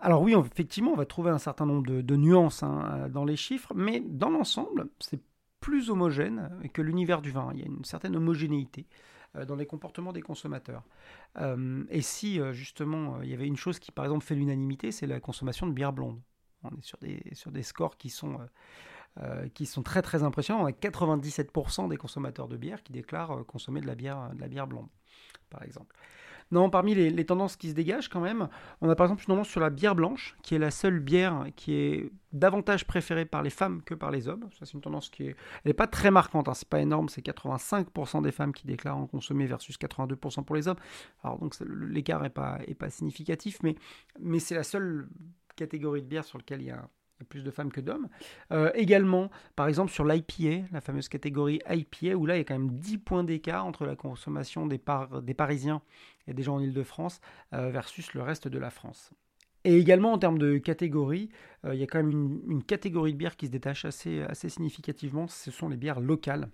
Alors 0.01 0.21
oui, 0.21 0.33
effectivement, 0.33 0.91
on 0.91 0.95
va 0.95 1.05
trouver 1.05 1.31
un 1.31 1.39
certain 1.39 1.65
nombre 1.65 1.85
de, 1.85 2.15
nuances 2.15 2.63
hein, 2.63 3.09
dans 3.09 3.25
les 3.25 3.35
chiffres, 3.35 3.73
mais 3.75 3.99
dans 3.99 4.29
l'ensemble, 4.29 4.87
c'est 4.99 5.19
plus 5.59 5.89
homogène 5.89 6.49
que 6.73 6.81
l'univers 6.81 7.21
du 7.21 7.31
vin. 7.31 7.49
Il 7.53 7.59
y 7.59 7.63
a 7.63 7.65
une 7.65 7.83
certaine 7.83 8.15
homogénéité 8.15 8.87
euh, 9.35 9.45
dans 9.45 9.55
les 9.55 9.65
comportements 9.65 10.13
des 10.13 10.21
consommateurs. 10.21 10.83
Euh, 11.37 11.83
et 11.89 12.01
si 12.01 12.39
euh, 12.39 12.53
justement 12.53 13.21
il 13.21 13.29
y 13.29 13.33
avait 13.33 13.47
une 13.47 13.57
chose 13.57 13.79
qui 13.79 13.91
par 13.91 14.05
exemple 14.05 14.25
fait 14.25 14.35
l'unanimité, 14.35 14.91
c'est 14.91 15.07
la 15.07 15.19
consommation 15.19 15.67
de 15.67 15.73
bière 15.73 15.93
blonde. 15.93 16.19
On 16.63 16.69
est 16.69 16.83
sur 16.83 16.97
des, 16.97 17.21
sur 17.33 17.51
des 17.51 17.63
scores 17.63 17.97
qui 17.97 18.09
sont, 18.09 18.37
très 19.83 20.01
très 20.01 20.23
impressionnants. 20.23 20.63
On 20.63 20.65
a 20.65 20.71
97% 20.71 21.89
des 21.89 21.97
consommateurs 21.97 22.47
de 22.47 22.57
bière 22.57 22.83
qui 22.83 22.91
déclarent 22.91 23.45
consommer 23.45 23.79
de 23.81 23.87
la 23.87 23.95
bière 23.95 24.67
blonde, 24.67 24.89
par 25.49 25.63
exemple. 25.63 25.95
Non, 26.51 26.69
parmi 26.69 26.95
les, 26.95 27.25
tendances 27.25 27.55
qui 27.55 27.69
se 27.69 27.75
dégagent 27.75 28.09
quand 28.09 28.21
même, 28.21 28.49
on 28.81 28.89
a 28.89 28.95
par 28.95 29.05
exemple 29.05 29.21
une 29.21 29.27
tendance 29.27 29.49
sur 29.49 29.59
la 29.59 29.69
bière 29.69 29.93
blanche, 29.93 30.35
qui 30.41 30.55
est 30.55 30.59
la 30.59 30.71
seule 30.71 30.99
bière 30.99 31.45
qui 31.55 31.73
est 31.73 32.11
davantage 32.33 32.87
préférée 32.87 33.25
par 33.25 33.43
les 33.43 33.51
femmes 33.51 33.83
que 33.83 33.93
par 33.93 34.09
les 34.09 34.27
hommes. 34.27 34.49
Ça, 34.57 34.65
c'est 34.65 34.73
une 34.73 34.81
tendance 34.81 35.09
qui 35.09 35.31
n'est 35.65 35.73
pas 35.73 35.85
très 35.85 36.09
marquante, 36.09 36.47
hein, 36.47 36.55
c'est 36.55 36.67
pas 36.67 36.79
énorme, 36.79 37.07
c'est 37.07 37.23
85% 37.23 38.23
des 38.23 38.31
femmes 38.31 38.53
qui 38.53 38.65
déclarent 38.65 38.97
en 38.97 39.05
consommer 39.05 39.45
versus 39.45 39.77
82% 39.77 40.43
pour 40.43 40.55
les 40.55 40.67
hommes. 40.67 40.79
Alors 41.23 41.37
donc 41.37 41.55
l'écart 41.59 42.21
n'est 42.21 42.29
pas, 42.29 42.59
est 42.67 42.75
pas 42.75 42.89
significatif, 42.89 43.59
mais, 43.61 43.75
mais 44.19 44.39
c'est 44.39 44.55
la 44.55 44.63
seule 44.63 45.07
catégorie 45.55 46.01
de 46.01 46.07
bière 46.07 46.25
sur 46.25 46.39
laquelle 46.39 46.61
il 46.61 46.67
y 46.67 46.71
a 46.71 46.89
plus 47.25 47.43
de 47.43 47.51
femmes 47.51 47.71
que 47.71 47.81
d'hommes. 47.81 48.07
Euh, 48.51 48.71
également, 48.73 49.29
par 49.55 49.67
exemple, 49.67 49.91
sur 49.91 50.05
l'IPA, 50.05 50.67
la 50.71 50.81
fameuse 50.81 51.09
catégorie 51.09 51.59
IPA, 51.69 52.15
où 52.15 52.25
là, 52.25 52.35
il 52.35 52.39
y 52.39 52.41
a 52.41 52.43
quand 52.43 52.57
même 52.57 52.71
10 52.71 52.97
points 52.99 53.23
d'écart 53.23 53.65
entre 53.65 53.85
la 53.85 53.95
consommation 53.95 54.67
des, 54.67 54.77
Parisiens 54.77 55.81
et 56.27 56.33
des 56.33 56.43
gens 56.43 56.55
en 56.55 56.59
Ile-de-France 56.59 57.19
euh, 57.53 57.69
versus 57.69 58.13
le 58.13 58.21
reste 58.21 58.47
de 58.47 58.57
la 58.57 58.69
France. 58.69 59.11
Et 59.65 59.77
également, 59.77 60.13
en 60.13 60.17
termes 60.17 60.37
de 60.37 60.57
catégorie, 60.57 61.29
euh, 61.65 61.75
il 61.75 61.79
y 61.79 61.83
a 61.83 61.87
quand 61.87 62.01
même 62.01 62.41
une, 62.47 62.63
catégorie 62.63 63.13
de 63.13 63.17
bières 63.17 63.35
qui 63.35 63.47
se 63.47 63.51
détache 63.51 63.85
assez, 63.85 64.21
assez 64.23 64.49
significativement, 64.49 65.27
ce 65.27 65.51
sont 65.51 65.69
les 65.69 65.77
bières 65.77 65.99
locales 65.99 66.49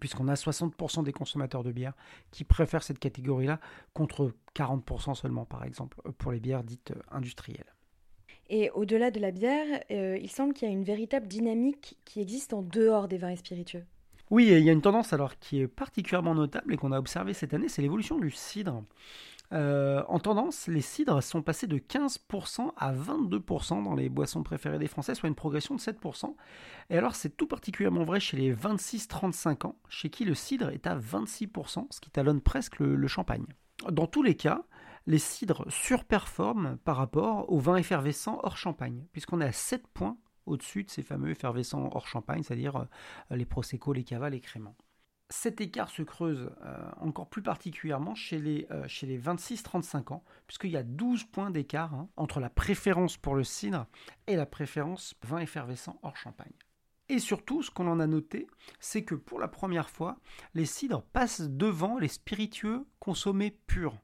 puisqu'on 0.00 0.28
a 0.28 0.34
60% 0.34 1.04
des 1.04 1.12
consommateurs 1.12 1.62
de 1.62 1.70
bière 1.70 1.92
qui 2.30 2.44
préfèrent 2.44 2.82
cette 2.82 2.98
catégorie-là, 2.98 3.60
contre 3.92 4.32
40% 4.54 5.14
seulement, 5.14 5.44
par 5.44 5.64
exemple, 5.64 6.00
pour 6.16 6.32
les 6.32 6.40
bières 6.40 6.64
dites 6.64 6.94
industrielles. 7.10 7.74
Et 8.54 8.68
au-delà 8.74 9.10
de 9.10 9.18
la 9.18 9.30
bière, 9.30 9.82
euh, 9.90 10.18
il 10.20 10.30
semble 10.30 10.52
qu'il 10.52 10.68
y 10.68 10.70
a 10.70 10.74
une 10.74 10.84
véritable 10.84 11.26
dynamique 11.26 11.96
qui 12.04 12.20
existe 12.20 12.52
en 12.52 12.60
dehors 12.60 13.08
des 13.08 13.16
vins 13.16 13.30
et 13.30 13.36
spiritueux. 13.36 13.82
Oui, 14.30 14.46
il 14.46 14.62
y 14.62 14.68
a 14.68 14.72
une 14.72 14.82
tendance 14.82 15.14
alors 15.14 15.38
qui 15.38 15.60
est 15.60 15.66
particulièrement 15.66 16.34
notable 16.34 16.74
et 16.74 16.76
qu'on 16.76 16.92
a 16.92 16.98
observé 16.98 17.32
cette 17.32 17.54
année, 17.54 17.70
c'est 17.70 17.80
l'évolution 17.80 18.18
du 18.18 18.30
cidre. 18.30 18.84
Euh, 19.54 20.02
en 20.06 20.18
tendance, 20.18 20.66
les 20.66 20.82
cidres 20.82 21.22
sont 21.22 21.40
passés 21.40 21.66
de 21.66 21.78
15% 21.78 22.72
à 22.76 22.92
22% 22.92 23.84
dans 23.84 23.94
les 23.94 24.10
boissons 24.10 24.42
préférées 24.42 24.78
des 24.78 24.86
Français, 24.86 25.14
soit 25.14 25.30
une 25.30 25.34
progression 25.34 25.74
de 25.74 25.80
7%. 25.80 26.34
Et 26.90 26.98
alors 26.98 27.14
c'est 27.14 27.34
tout 27.34 27.46
particulièrement 27.46 28.04
vrai 28.04 28.20
chez 28.20 28.36
les 28.36 28.54
26-35 28.54 29.66
ans, 29.66 29.76
chez 29.88 30.10
qui 30.10 30.26
le 30.26 30.34
cidre 30.34 30.68
est 30.68 30.86
à 30.86 30.98
26%, 30.98 31.86
ce 31.88 32.00
qui 32.00 32.10
talonne 32.10 32.42
presque 32.42 32.80
le 32.80 33.08
champagne. 33.08 33.46
Dans 33.90 34.06
tous 34.06 34.22
les 34.22 34.36
cas, 34.36 34.62
les 35.06 35.18
cidres 35.18 35.64
surperforment 35.70 36.76
par 36.78 36.96
rapport 36.96 37.50
aux 37.50 37.58
vins 37.58 37.76
effervescents 37.76 38.40
hors 38.42 38.56
champagne, 38.56 39.06
puisqu'on 39.12 39.40
est 39.40 39.46
à 39.46 39.52
7 39.52 39.86
points 39.88 40.16
au-dessus 40.46 40.84
de 40.84 40.90
ces 40.90 41.02
fameux 41.02 41.30
effervescents 41.30 41.88
hors 41.92 42.06
champagne, 42.06 42.42
c'est-à-dire 42.42 42.76
euh, 42.76 43.36
les 43.36 43.46
prosecco, 43.46 43.92
les 43.92 44.04
cavas, 44.04 44.30
les 44.30 44.40
créments. 44.40 44.76
Cet 45.30 45.62
écart 45.62 45.88
se 45.88 46.02
creuse 46.02 46.50
euh, 46.62 46.90
encore 47.00 47.28
plus 47.28 47.42
particulièrement 47.42 48.14
chez 48.14 48.38
les, 48.38 48.66
euh, 48.70 48.86
les 49.02 49.18
26-35 49.18 50.12
ans, 50.12 50.24
puisqu'il 50.46 50.70
y 50.70 50.76
a 50.76 50.82
12 50.82 51.24
points 51.24 51.50
d'écart 51.50 51.94
hein, 51.94 52.08
entre 52.16 52.38
la 52.38 52.50
préférence 52.50 53.16
pour 53.16 53.34
le 53.34 53.44
cidre 53.44 53.86
et 54.26 54.36
la 54.36 54.46
préférence 54.46 55.14
vin 55.22 55.38
effervescent 55.38 55.98
hors 56.02 56.16
champagne. 56.16 56.52
Et 57.08 57.18
surtout, 57.18 57.62
ce 57.62 57.70
qu'on 57.70 57.88
en 57.88 58.00
a 58.00 58.06
noté, 58.06 58.46
c'est 58.78 59.04
que 59.04 59.14
pour 59.14 59.38
la 59.38 59.48
première 59.48 59.90
fois, 59.90 60.18
les 60.54 60.66
cidres 60.66 61.02
passent 61.02 61.42
devant 61.42 61.98
les 61.98 62.08
spiritueux 62.08 62.86
consommés 63.00 63.50
purs. 63.66 64.00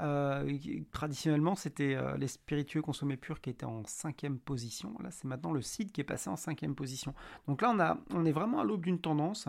Euh, 0.00 0.58
traditionnellement, 0.92 1.54
c'était 1.54 1.94
euh, 1.94 2.16
les 2.16 2.26
spiritueux 2.26 2.82
consommés 2.82 3.16
purs 3.16 3.40
qui 3.40 3.50
étaient 3.50 3.64
en 3.64 3.84
cinquième 3.84 4.38
position. 4.38 4.96
Là, 5.00 5.10
c'est 5.10 5.24
maintenant 5.24 5.52
le 5.52 5.62
cidre 5.62 5.92
qui 5.92 6.00
est 6.00 6.04
passé 6.04 6.28
en 6.28 6.36
cinquième 6.36 6.74
position. 6.74 7.14
Donc 7.46 7.62
là, 7.62 7.70
on, 7.70 7.80
a, 7.80 8.26
est 8.26 8.32
vraiment 8.32 8.60
à 8.60 8.64
l'aube 8.64 8.84
d'une 8.84 9.00
tendance. 9.00 9.48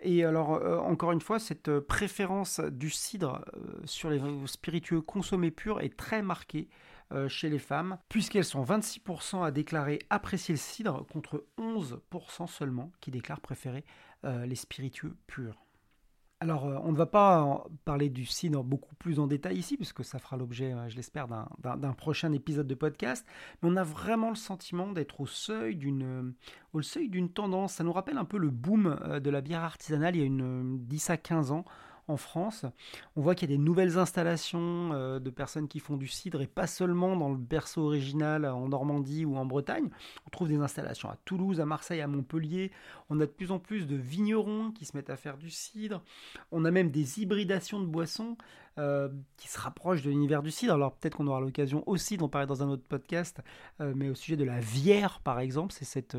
Et 0.00 0.24
alors, 0.24 0.54
euh, 0.54 0.78
encore 0.78 1.12
une 1.12 1.20
fois, 1.20 1.38
cette 1.38 1.78
préférence 1.80 2.60
du 2.60 2.90
cidre 2.90 3.44
sur 3.84 4.10
les 4.10 4.20
spiritueux 4.46 5.00
consommés 5.00 5.50
purs 5.50 5.80
est 5.80 5.96
très 5.96 6.22
marquée 6.22 6.68
chez 7.28 7.48
les 7.48 7.58
femmes, 7.58 7.96
puisqu'elles 8.10 8.44
sont 8.44 8.62
26% 8.62 9.42
à 9.42 9.50
déclarer 9.50 9.98
apprécier 10.10 10.52
le 10.52 10.58
cidre 10.58 11.06
contre 11.06 11.46
11% 11.56 12.46
seulement 12.46 12.92
qui 13.00 13.10
déclarent 13.10 13.40
préférer 13.40 13.82
les 14.24 14.54
spiritueux 14.54 15.16
purs. 15.26 15.67
Alors, 16.40 16.66
euh, 16.66 16.78
on 16.84 16.92
ne 16.92 16.96
va 16.96 17.06
pas 17.06 17.66
parler 17.84 18.10
du 18.10 18.24
cidre 18.24 18.62
beaucoup 18.62 18.94
plus 18.94 19.18
en 19.18 19.26
détail 19.26 19.58
ici, 19.58 19.76
puisque 19.76 20.04
ça 20.04 20.20
fera 20.20 20.36
l'objet, 20.36 20.72
euh, 20.72 20.88
je 20.88 20.94
l'espère, 20.94 21.26
d'un 21.26 21.92
prochain 21.94 22.32
épisode 22.32 22.68
de 22.68 22.76
podcast. 22.76 23.26
Mais 23.60 23.68
on 23.72 23.76
a 23.76 23.82
vraiment 23.82 24.28
le 24.28 24.36
sentiment 24.36 24.92
d'être 24.92 25.20
au 25.20 25.26
seuil 25.26 25.74
d'une 25.74 26.02
euh, 26.04 26.32
au 26.74 26.82
seuil 26.82 27.08
d'une 27.08 27.28
tendance. 27.28 27.74
Ça 27.74 27.84
nous 27.84 27.92
rappelle 27.92 28.18
un 28.18 28.24
peu 28.24 28.38
le 28.38 28.50
boom 28.50 28.96
de 29.20 29.30
la 29.30 29.40
bière 29.40 29.64
artisanale 29.64 30.14
il 30.14 30.18
y 30.20 30.22
a 30.22 30.26
une 30.26 30.78
10 30.86 31.10
à 31.10 31.16
15 31.16 31.50
ans 31.50 31.64
en 32.08 32.16
France. 32.16 32.64
On 33.16 33.20
voit 33.20 33.34
qu'il 33.34 33.48
y 33.50 33.52
a 33.52 33.56
des 33.56 33.62
nouvelles 33.62 33.98
installations 33.98 34.90
euh, 34.92 35.18
de 35.18 35.30
personnes 35.30 35.68
qui 35.68 35.78
font 35.78 35.96
du 35.96 36.08
cidre 36.08 36.40
et 36.40 36.46
pas 36.46 36.66
seulement 36.66 37.16
dans 37.16 37.28
le 37.28 37.36
berceau 37.36 37.82
original 37.82 38.44
en 38.46 38.68
Normandie 38.68 39.24
ou 39.24 39.36
en 39.36 39.44
Bretagne. 39.44 39.88
On 40.26 40.30
trouve 40.30 40.48
des 40.48 40.56
installations 40.56 41.08
à 41.08 41.16
Toulouse, 41.24 41.60
à 41.60 41.66
Marseille, 41.66 42.00
à 42.00 42.06
Montpellier. 42.06 42.72
On 43.10 43.20
a 43.20 43.26
de 43.26 43.30
plus 43.30 43.52
en 43.52 43.58
plus 43.58 43.86
de 43.86 43.96
vignerons 43.96 44.72
qui 44.72 44.84
se 44.84 44.96
mettent 44.96 45.10
à 45.10 45.16
faire 45.16 45.36
du 45.36 45.50
cidre. 45.50 46.02
On 46.50 46.64
a 46.64 46.70
même 46.70 46.90
des 46.90 47.20
hybridations 47.20 47.80
de 47.80 47.86
boissons 47.86 48.36
euh, 48.78 49.08
qui 49.36 49.48
se 49.48 49.58
rapprochent 49.58 50.02
de 50.02 50.10
l'univers 50.10 50.42
du 50.42 50.50
cidre. 50.50 50.74
Alors 50.74 50.94
peut-être 50.94 51.16
qu'on 51.16 51.26
aura 51.26 51.40
l'occasion 51.40 51.82
aussi 51.86 52.16
d'en 52.16 52.28
parler 52.28 52.46
dans 52.46 52.62
un 52.62 52.68
autre 52.68 52.84
podcast, 52.88 53.40
euh, 53.80 53.92
mais 53.94 54.08
au 54.08 54.14
sujet 54.14 54.36
de 54.36 54.44
la 54.44 54.60
vière 54.60 55.20
par 55.20 55.40
exemple, 55.40 55.72
c'est 55.72 55.84
cette 55.84 56.16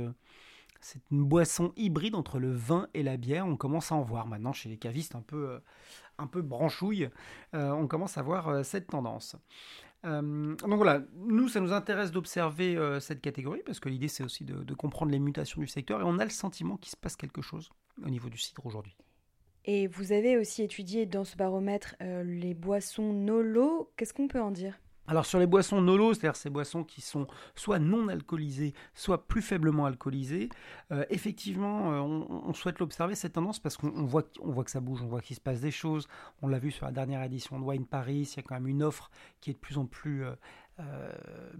c'est 0.82 1.02
une 1.12 1.24
boisson 1.24 1.74
hybride 1.76 2.16
entre 2.16 2.40
le 2.40 2.52
vin 2.52 2.88
et 2.94 3.04
la 3.04 3.18
bière. 3.18 3.46
On 3.46 3.58
commence 3.58 3.92
à 3.92 3.96
en 3.96 4.02
voir 4.02 4.28
maintenant 4.28 4.54
chez 4.54 4.70
les 4.70 4.78
cavistes 4.78 5.16
un 5.16 5.22
peu, 5.22 5.50
euh, 5.50 5.60
un 6.18 6.28
peu 6.28 6.42
branchouille. 6.42 7.10
Euh, 7.54 7.72
on 7.72 7.88
commence 7.88 8.18
à 8.18 8.22
voir 8.22 8.48
euh, 8.48 8.64
cette 8.64 8.88
tendance. 8.88 9.36
donc 10.04 10.62
voilà, 10.64 11.02
nous, 11.16 11.50
ça 11.50 11.60
nous 11.60 11.74
intéresse 11.74 12.12
d'observer 12.12 12.98
cette 13.02 13.20
catégorie 13.20 13.62
parce 13.66 13.82
que 13.82 13.90
l'idée, 13.90 14.08
c'est 14.08 14.24
aussi 14.24 14.46
de, 14.46 14.64
de, 14.64 14.74
comprendre 14.74 15.12
les 15.12 15.20
mutations 15.20 15.60
du 15.60 15.68
secteur 15.68 16.00
et 16.00 16.04
on 16.06 16.20
a 16.20 16.24
le 16.24 16.30
sentiment 16.30 16.78
qu'il 16.78 16.92
se 16.92 16.96
passe 16.96 17.18
quelque 17.18 17.42
chose 17.42 17.70
au 18.06 18.10
niveau 18.10 18.30
du 18.30 18.38
cidre 18.38 18.66
aujourd'hui. 18.66 18.96
Et 19.66 19.88
vous 19.88 20.14
avez 20.14 20.38
aussi 20.38 20.64
étudié 20.64 21.06
dans 21.06 21.26
ce 21.26 21.36
baromètre 21.36 21.96
les 22.00 22.54
boissons 22.54 23.12
nolo. 23.12 23.92
Qu'est-ce 23.98 24.14
qu'on 24.14 24.30
peut 24.30 24.42
en 24.42 24.52
dire? 24.52 24.80
Alors 25.10 25.26
sur 25.26 25.40
les 25.40 25.48
boissons 25.48 25.82
nolo, 25.82 26.14
c'est-à-dire 26.14 26.36
ces 26.36 26.52
boissons 26.52 26.84
qui 26.84 27.02
sont 27.02 27.26
soit 27.56 27.80
non 27.80 28.10
alcoolisées, 28.10 28.76
soit 28.94 29.28
plus 29.28 29.42
faiblement 29.42 29.88
alcoolisées, 29.88 30.50
euh, 30.92 31.04
effectivement, 31.10 31.92
euh, 31.92 32.00
on, 32.00 32.54
souhaite 32.54 32.78
l'observer 32.78 33.16
cette 33.16 33.34
tendance 33.34 33.60
parce 33.60 33.76
qu'on 33.76 34.04
voit, 34.04 34.22
que 34.22 34.70
ça 34.70 34.80
bouge, 34.82 35.02
on 35.02 35.08
voit 35.08 35.22
qu'il 35.22 35.36
se 35.36 35.42
passe 35.42 35.62
des 35.62 35.72
choses. 35.72 36.08
On 36.44 36.48
l'a 36.48 36.60
vu 36.60 36.70
sur 36.70 36.86
la 36.86 36.92
dernière 36.92 37.24
édition 37.24 37.60
de 37.60 37.66
Wine 37.66 37.88
Paris, 37.88 38.30
il 38.32 38.38
y 38.38 38.40
a 38.40 38.44
quand 38.44 38.54
même 38.54 38.68
une 38.68 38.84
offre 38.84 39.10
qui 39.42 39.50
est 39.50 39.54
de 39.54 39.58
plus 39.58 39.80
en 39.80 39.88
plus, 39.88 40.26
euh, 40.80 41.12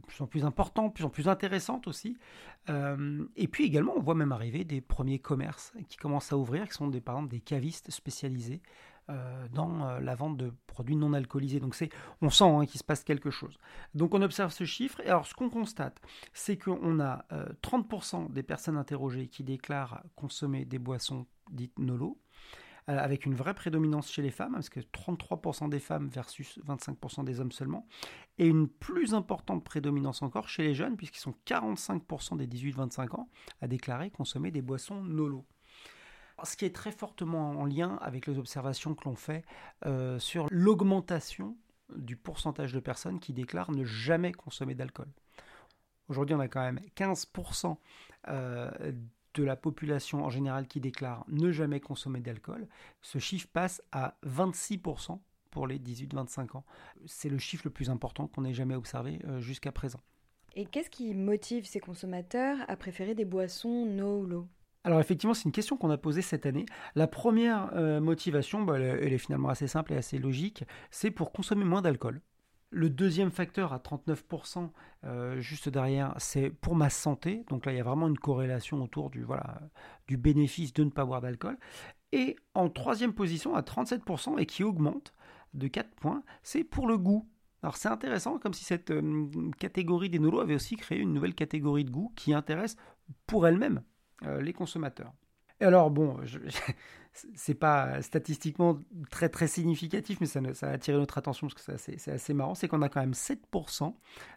plus 0.06 0.22
en 0.22 0.28
plus 0.28 0.46
importante, 0.46 0.90
de 0.90 0.94
plus 0.94 1.06
en 1.06 1.10
plus 1.10 1.28
intéressante 1.28 1.88
aussi. 1.88 2.20
et 2.68 3.48
puis 3.48 3.64
également, 3.66 3.94
on 3.98 4.00
voit 4.00 4.14
même 4.14 4.32
arriver 4.32 4.64
des 4.64 4.80
premiers 4.80 5.18
commerces 5.18 5.74
qui 5.88 5.98
commencent 5.98 6.32
à 6.32 6.38
ouvrir, 6.38 6.68
qui 6.68 6.76
sont 6.76 6.88
des, 6.88 7.02
par 7.02 7.16
exemple 7.16 7.32
des 7.32 7.40
cavistes 7.40 7.90
spécialisés 7.90 8.62
dans 9.52 9.88
euh, 9.88 10.00
la 10.00 10.16
vente 10.16 10.38
de 10.38 10.54
produits 10.68 10.96
non 10.96 11.14
alcoolisés. 11.14 11.60
Donc 11.60 11.76
c'est, 11.76 11.90
on 12.22 12.30
sent 12.30 12.46
hein, 12.46 12.66
qu'il 12.66 12.80
se 12.80 12.84
passe 12.84 13.04
quelque 13.04 13.32
chose. 13.32 13.58
Donc 13.94 14.14
on 14.14 14.22
observe 14.22 14.52
ce 14.52 14.64
chiffre. 14.64 15.00
Et 15.02 15.08
alors 15.08 15.26
ce 15.26 15.34
qu'on 15.34 15.50
constate, 15.50 16.00
c'est 16.34 16.58
qu'on 16.58 17.00
a 17.00 17.26
30% 17.64 18.26
euh, 18.26 18.30
des 18.30 18.44
personnes 18.44 18.78
interrogées 18.78 19.28
qui 19.28 19.44
déclarent 19.44 20.04
consommer 20.16 20.66
des 20.66 20.80
boissons 20.80 21.26
dites 21.52 21.78
nolo 21.80 22.18
avec 22.88 23.28
une 23.28 23.36
vraie 23.36 23.54
prédominance 23.54 24.10
chez 24.12 24.24
les 24.24 24.32
femmes, 24.32 24.54
parce 24.54 24.70
que 24.70 24.80
33% 24.80 25.70
des 25.70 25.80
femmes 25.80 26.08
versus 26.08 26.60
25% 26.66 27.24
des 27.24 27.40
hommes 27.40 27.52
seulement, 27.52 27.86
et 28.40 28.48
une 28.48 28.68
plus 28.68 29.14
importante 29.14 29.64
prédominance 29.64 30.24
encore 30.24 30.50
chez 30.50 30.64
les 30.64 30.74
jeunes, 30.74 30.98
puisqu'ils 30.98 31.20
sont 31.20 31.36
45% 31.46 32.38
des 32.38 32.48
18-25 32.48 33.16
ans 33.16 33.30
à 33.62 33.68
déclarer 33.68 34.10
consommer 34.10 34.50
des 34.50 34.64
boissons 34.64 35.04
nolo 35.04 35.46
ce 36.46 36.56
qui 36.56 36.66
est 36.66 36.76
très 36.76 36.92
fortement 36.92 37.52
en 37.52 37.66
lien 37.66 37.98
avec 38.02 38.28
les 38.28 38.38
observations 38.38 38.96
que 38.96 39.06
l'on 39.06 39.16
fait 39.16 39.44
euh, 39.86 40.20
sur 40.20 40.48
l'augmentation 40.50 41.58
du 41.96 42.16
pourcentage 42.16 42.74
de 42.74 42.80
personnes 42.80 43.20
qui 43.20 43.34
déclarent 43.34 43.72
ne 43.72 43.84
jamais 43.84 44.32
consommer 44.32 44.76
d'alcool. 44.76 45.08
Aujourd'hui, 46.08 46.36
on 46.36 46.40
a 46.40 46.48
quand 46.48 46.62
même 46.62 46.80
15% 46.96 47.78
euh, 48.28 48.72
de 49.36 49.44
la 49.44 49.56
population 49.56 50.24
en 50.24 50.30
général 50.30 50.68
qui 50.68 50.80
déclare 50.80 51.24
ne 51.28 51.52
jamais 51.52 51.80
consommer 51.80 52.20
d'alcool. 52.20 52.68
Ce 53.02 53.20
chiffre 53.20 53.48
passe 53.52 53.82
à 53.92 54.18
26% 54.26 55.20
pour 55.52 55.68
les 55.68 55.80
18-25 55.80 56.58
ans. 56.58 56.66
C'est 57.06 57.30
le 57.30 57.38
chiffre 57.38 57.64
le 57.66 57.72
plus 57.72 57.90
important 57.90 58.28
qu'on 58.28 58.46
ait 58.46 58.54
jamais 58.54 58.76
observé 58.76 59.20
euh, 59.26 59.40
jusqu'à 59.40 59.72
présent. 59.72 60.00
Et 60.56 60.66
qu'est-ce 60.66 60.90
qui 60.90 61.14
motive 61.14 61.66
ces 61.66 61.80
consommateurs 61.80 62.58
à 62.68 62.76
préférer 62.76 63.14
des 63.14 63.26
boissons 63.26 63.86
no 63.86 64.26
low 64.26 64.48
alors 64.86 65.00
effectivement, 65.00 65.34
c'est 65.34 65.44
une 65.44 65.52
question 65.52 65.76
qu'on 65.78 65.90
a 65.90 65.98
posée 65.98 66.22
cette 66.22 66.46
année. 66.46 66.66
La 66.96 67.08
première 67.08 67.72
euh, 67.74 68.00
motivation, 68.00 68.64
bah, 68.64 68.80
elle, 68.80 69.12
est 69.14 69.18
finalement 69.18 69.50
assez 69.50 69.68
simple 69.68 69.94
et 69.94 69.98
assez 69.98 70.18
logique, 70.18 70.64
c'est 70.90 71.12
pour 71.12 71.32
consommer 71.32 71.66
moins 71.66 71.82
d'alcool. 71.82 72.22
Le 72.72 72.90
deuxième 72.90 73.32
facteur 73.32 73.74
à 73.74 73.80
39%, 73.80 74.70
euh, 75.04 75.40
juste 75.42 75.70
derrière, 75.70 76.14
c'est 76.18 76.50
pour 76.50 76.76
ma 76.76 76.90
santé. 76.90 77.44
Donc 77.50 77.66
là, 77.66 77.74
il 77.74 77.78
y 77.78 77.82
a 77.82 77.84
vraiment 77.84 78.08
une 78.08 78.18
corrélation 78.18 78.82
autour 78.82 79.10
du, 79.10 79.24
voilà, 79.24 79.60
du 80.08 80.18
bénéfice 80.18 80.72
de 80.72 80.84
ne 80.84 80.92
pas 80.92 81.04
boire 81.04 81.22
d'alcool. 81.22 81.58
Et 82.12 82.38
en 82.54 82.70
troisième 82.70 83.14
position, 83.14 83.56
à 83.56 83.62
37%, 83.62 84.40
et 84.40 84.46
qui 84.46 84.64
augmente 84.64 85.14
de 85.56 85.68
4 85.68 85.90
points, 85.96 86.24
c'est 86.44 86.64
pour 86.64 86.88
le 86.88 86.98
goût. 86.98 87.28
Alors 87.64 87.76
c'est 87.76 87.90
intéressant, 87.90 88.40
comme 88.40 88.54
si 88.54 88.64
cette 88.64 88.92
euh, 88.92 89.52
catégorie 89.58 90.10
des 90.10 90.20
nolos 90.20 90.40
avait 90.40 90.56
aussi 90.56 90.78
créé 90.78 91.00
une 91.00 91.14
nouvelle 91.14 91.36
catégorie 91.36 91.84
de 91.84 91.92
goût 91.92 92.14
qui 92.16 92.34
intéresse 92.34 92.78
pour 93.28 93.46
elle-même 93.48 93.82
les 94.22 94.54
consommateurs. 94.54 95.14
Et 95.62 95.66
alors, 95.66 95.92
bon, 95.92 96.18
c'est 97.36 97.54
pas 97.54 98.02
statistiquement 98.02 98.80
très 99.10 99.30
très 99.30 99.48
significatif, 99.48 100.20
mais 100.22 100.28
ça, 100.28 100.68
a 100.68 100.72
attiré 100.72 100.98
notre 100.98 101.18
attention 101.18 101.48
parce 101.48 101.62
que 101.62 101.78
c'est 101.78 102.12
assez, 102.12 102.34
marrant, 102.34 102.56
c'est 102.56 102.68
qu'on 102.68 102.82
a 102.82 102.90
quand 102.90 103.02
même 103.02 103.12
7% 103.12 103.94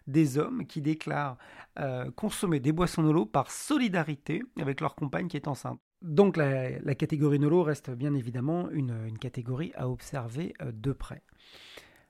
des 0.07 0.37
hommes 0.37 0.65
qui 0.65 0.81
déclarent 0.81 1.37
euh, 1.79 2.11
consommer 2.11 2.59
des 2.59 2.71
boissons 2.71 3.03
Nolo 3.03 3.25
par 3.25 3.51
solidarité 3.51 4.43
avec 4.59 4.81
leur 4.81 4.95
compagne 4.95 5.27
qui 5.27 5.37
est 5.37 5.47
enceinte. 5.47 5.79
Donc 6.01 6.35
la, 6.35 6.95
catégorie 6.95 7.39
Nolo 7.39 7.63
reste 7.63 7.89
bien 7.89 8.13
évidemment 8.13 8.69
une, 8.71 9.17
catégorie 9.17 9.71
à 9.75 9.87
observer 9.87 10.53
euh, 10.61 10.71
de 10.73 10.91
près. 10.91 11.21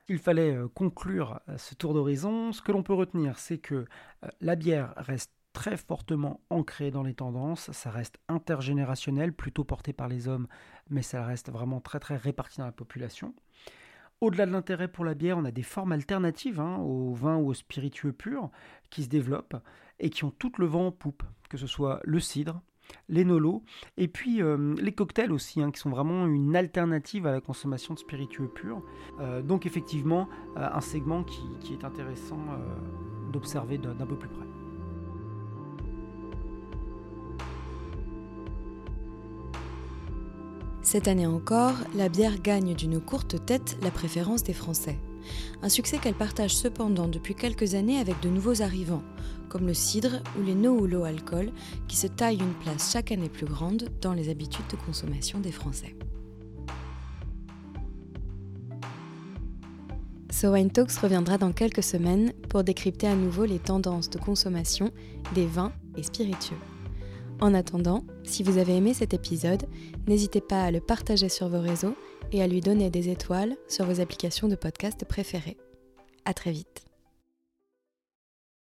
Il 0.09 0.17
fallait 0.17 0.57
conclure 0.73 1.39
ce 1.55 1.75
tour 1.75 1.93
d'horizon. 1.93 2.51
Ce 2.51 2.61
que 2.61 2.73
l'on 2.73 2.83
peut 2.83 2.93
retenir, 2.93 3.39
c'est 3.39 3.57
que 3.57 3.85
la 4.41 4.57
bière 4.57 4.93
reste 4.97 5.31
très 5.53 5.77
fortement 5.77 6.41
ancré 6.49 6.91
dans 6.91 7.03
les 7.03 7.13
tendances, 7.13 7.71
ça 7.71 7.91
reste 7.91 8.17
intergénérationnel, 8.27 9.33
plutôt 9.33 9.63
porté 9.63 9.93
par 9.93 10.07
les 10.07 10.27
hommes, 10.27 10.47
mais 10.89 11.03
ça 11.03 11.23
reste 11.25 11.51
vraiment 11.51 11.79
très 11.79 11.99
très 11.99 12.17
réparti 12.17 12.59
dans 12.59 12.65
la 12.65 12.71
population. 12.71 13.33
Au-delà 14.19 14.45
de 14.45 14.51
l'intérêt 14.51 14.87
pour 14.87 15.05
la 15.05 15.15
bière, 15.15 15.37
on 15.37 15.45
a 15.45 15.51
des 15.51 15.63
formes 15.63 15.91
alternatives 15.91 16.59
hein, 16.59 16.77
au 16.77 17.13
vin 17.13 17.37
ou 17.37 17.49
aux 17.49 17.53
spiritueux 17.53 18.13
purs 18.13 18.49
qui 18.89 19.03
se 19.03 19.09
développent 19.09 19.57
et 19.99 20.09
qui 20.09 20.23
ont 20.23 20.31
tout 20.31 20.51
le 20.57 20.65
vent 20.65 20.87
en 20.87 20.91
poupe, 20.91 21.23
que 21.49 21.57
ce 21.57 21.67
soit 21.67 21.99
le 22.03 22.19
cidre, 22.19 22.61
les 23.09 23.25
nolos, 23.25 23.63
et 23.97 24.07
puis 24.07 24.41
euh, 24.41 24.75
les 24.75 24.93
cocktails 24.93 25.31
aussi, 25.31 25.61
hein, 25.61 25.71
qui 25.71 25.79
sont 25.79 25.89
vraiment 25.89 26.25
une 26.25 26.55
alternative 26.55 27.27
à 27.27 27.31
la 27.31 27.41
consommation 27.41 27.93
de 27.93 27.99
spiritueux 27.99 28.47
purs. 28.47 28.81
Euh, 29.19 29.41
donc 29.41 29.65
effectivement, 29.65 30.29
euh, 30.57 30.69
un 30.71 30.81
segment 30.81 31.23
qui 31.23 31.73
est 31.73 31.83
intéressant 31.83 32.39
d'observer 33.31 33.77
d'un 33.77 34.05
peu 34.05 34.17
plus 34.17 34.29
près. 34.29 34.52
Cette 40.83 41.07
année 41.07 41.25
encore, 41.25 41.75
la 41.95 42.09
bière 42.09 42.41
gagne 42.41 42.75
d'une 42.75 42.99
courte 42.99 43.45
tête 43.45 43.77
la 43.81 43.89
préférence 43.89 44.43
des 44.43 44.51
Français. 44.53 44.99
Un 45.61 45.69
succès 45.69 45.97
qu'elle 45.97 46.13
partage 46.13 46.53
cependant 46.53 47.07
depuis 47.07 47.35
quelques 47.35 47.73
années 47.73 47.99
avec 47.99 48.19
de 48.19 48.27
nouveaux 48.27 48.61
arrivants, 48.61 49.01
comme 49.47 49.65
le 49.65 49.73
cidre 49.73 50.21
ou 50.37 50.43
les 50.43 50.55
no 50.55 50.77
ou 50.77 50.85
low 50.85 51.05
alcool, 51.05 51.51
qui 51.87 51.95
se 51.95 52.07
taillent 52.07 52.41
une 52.41 52.53
place 52.55 52.91
chaque 52.91 53.13
année 53.13 53.29
plus 53.29 53.45
grande 53.45 53.89
dans 54.01 54.13
les 54.13 54.27
habitudes 54.27 54.67
de 54.69 54.75
consommation 54.75 55.39
des 55.39 55.53
Français. 55.53 55.95
So 60.31 60.49
Wine 60.51 60.69
Talks 60.69 60.97
reviendra 60.97 61.37
dans 61.37 61.53
quelques 61.53 61.83
semaines 61.83 62.33
pour 62.49 62.65
décrypter 62.65 63.07
à 63.07 63.15
nouveau 63.15 63.45
les 63.45 63.59
tendances 63.59 64.09
de 64.09 64.19
consommation 64.19 64.91
des 65.33 65.45
vins 65.45 65.71
et 65.95 66.03
spiritueux. 66.03 66.57
En 67.41 67.53
attendant, 67.53 68.03
si 68.23 68.43
vous 68.43 68.57
avez 68.57 68.77
aimé 68.77 68.93
cet 68.93 69.13
épisode, 69.13 69.63
n'hésitez 70.07 70.41
pas 70.41 70.63
à 70.63 70.71
le 70.71 70.79
partager 70.79 71.29
sur 71.29 71.49
vos 71.49 71.61
réseaux 71.61 71.95
et 72.31 72.41
à 72.41 72.47
lui 72.47 72.61
donner 72.61 72.89
des 72.89 73.09
étoiles 73.09 73.55
sur 73.67 73.85
vos 73.85 73.99
applications 73.99 74.47
de 74.47 74.55
podcast 74.55 75.05
préférées. 75.05 75.57
À 76.25 76.33
très 76.33 76.51
vite. 76.51 76.92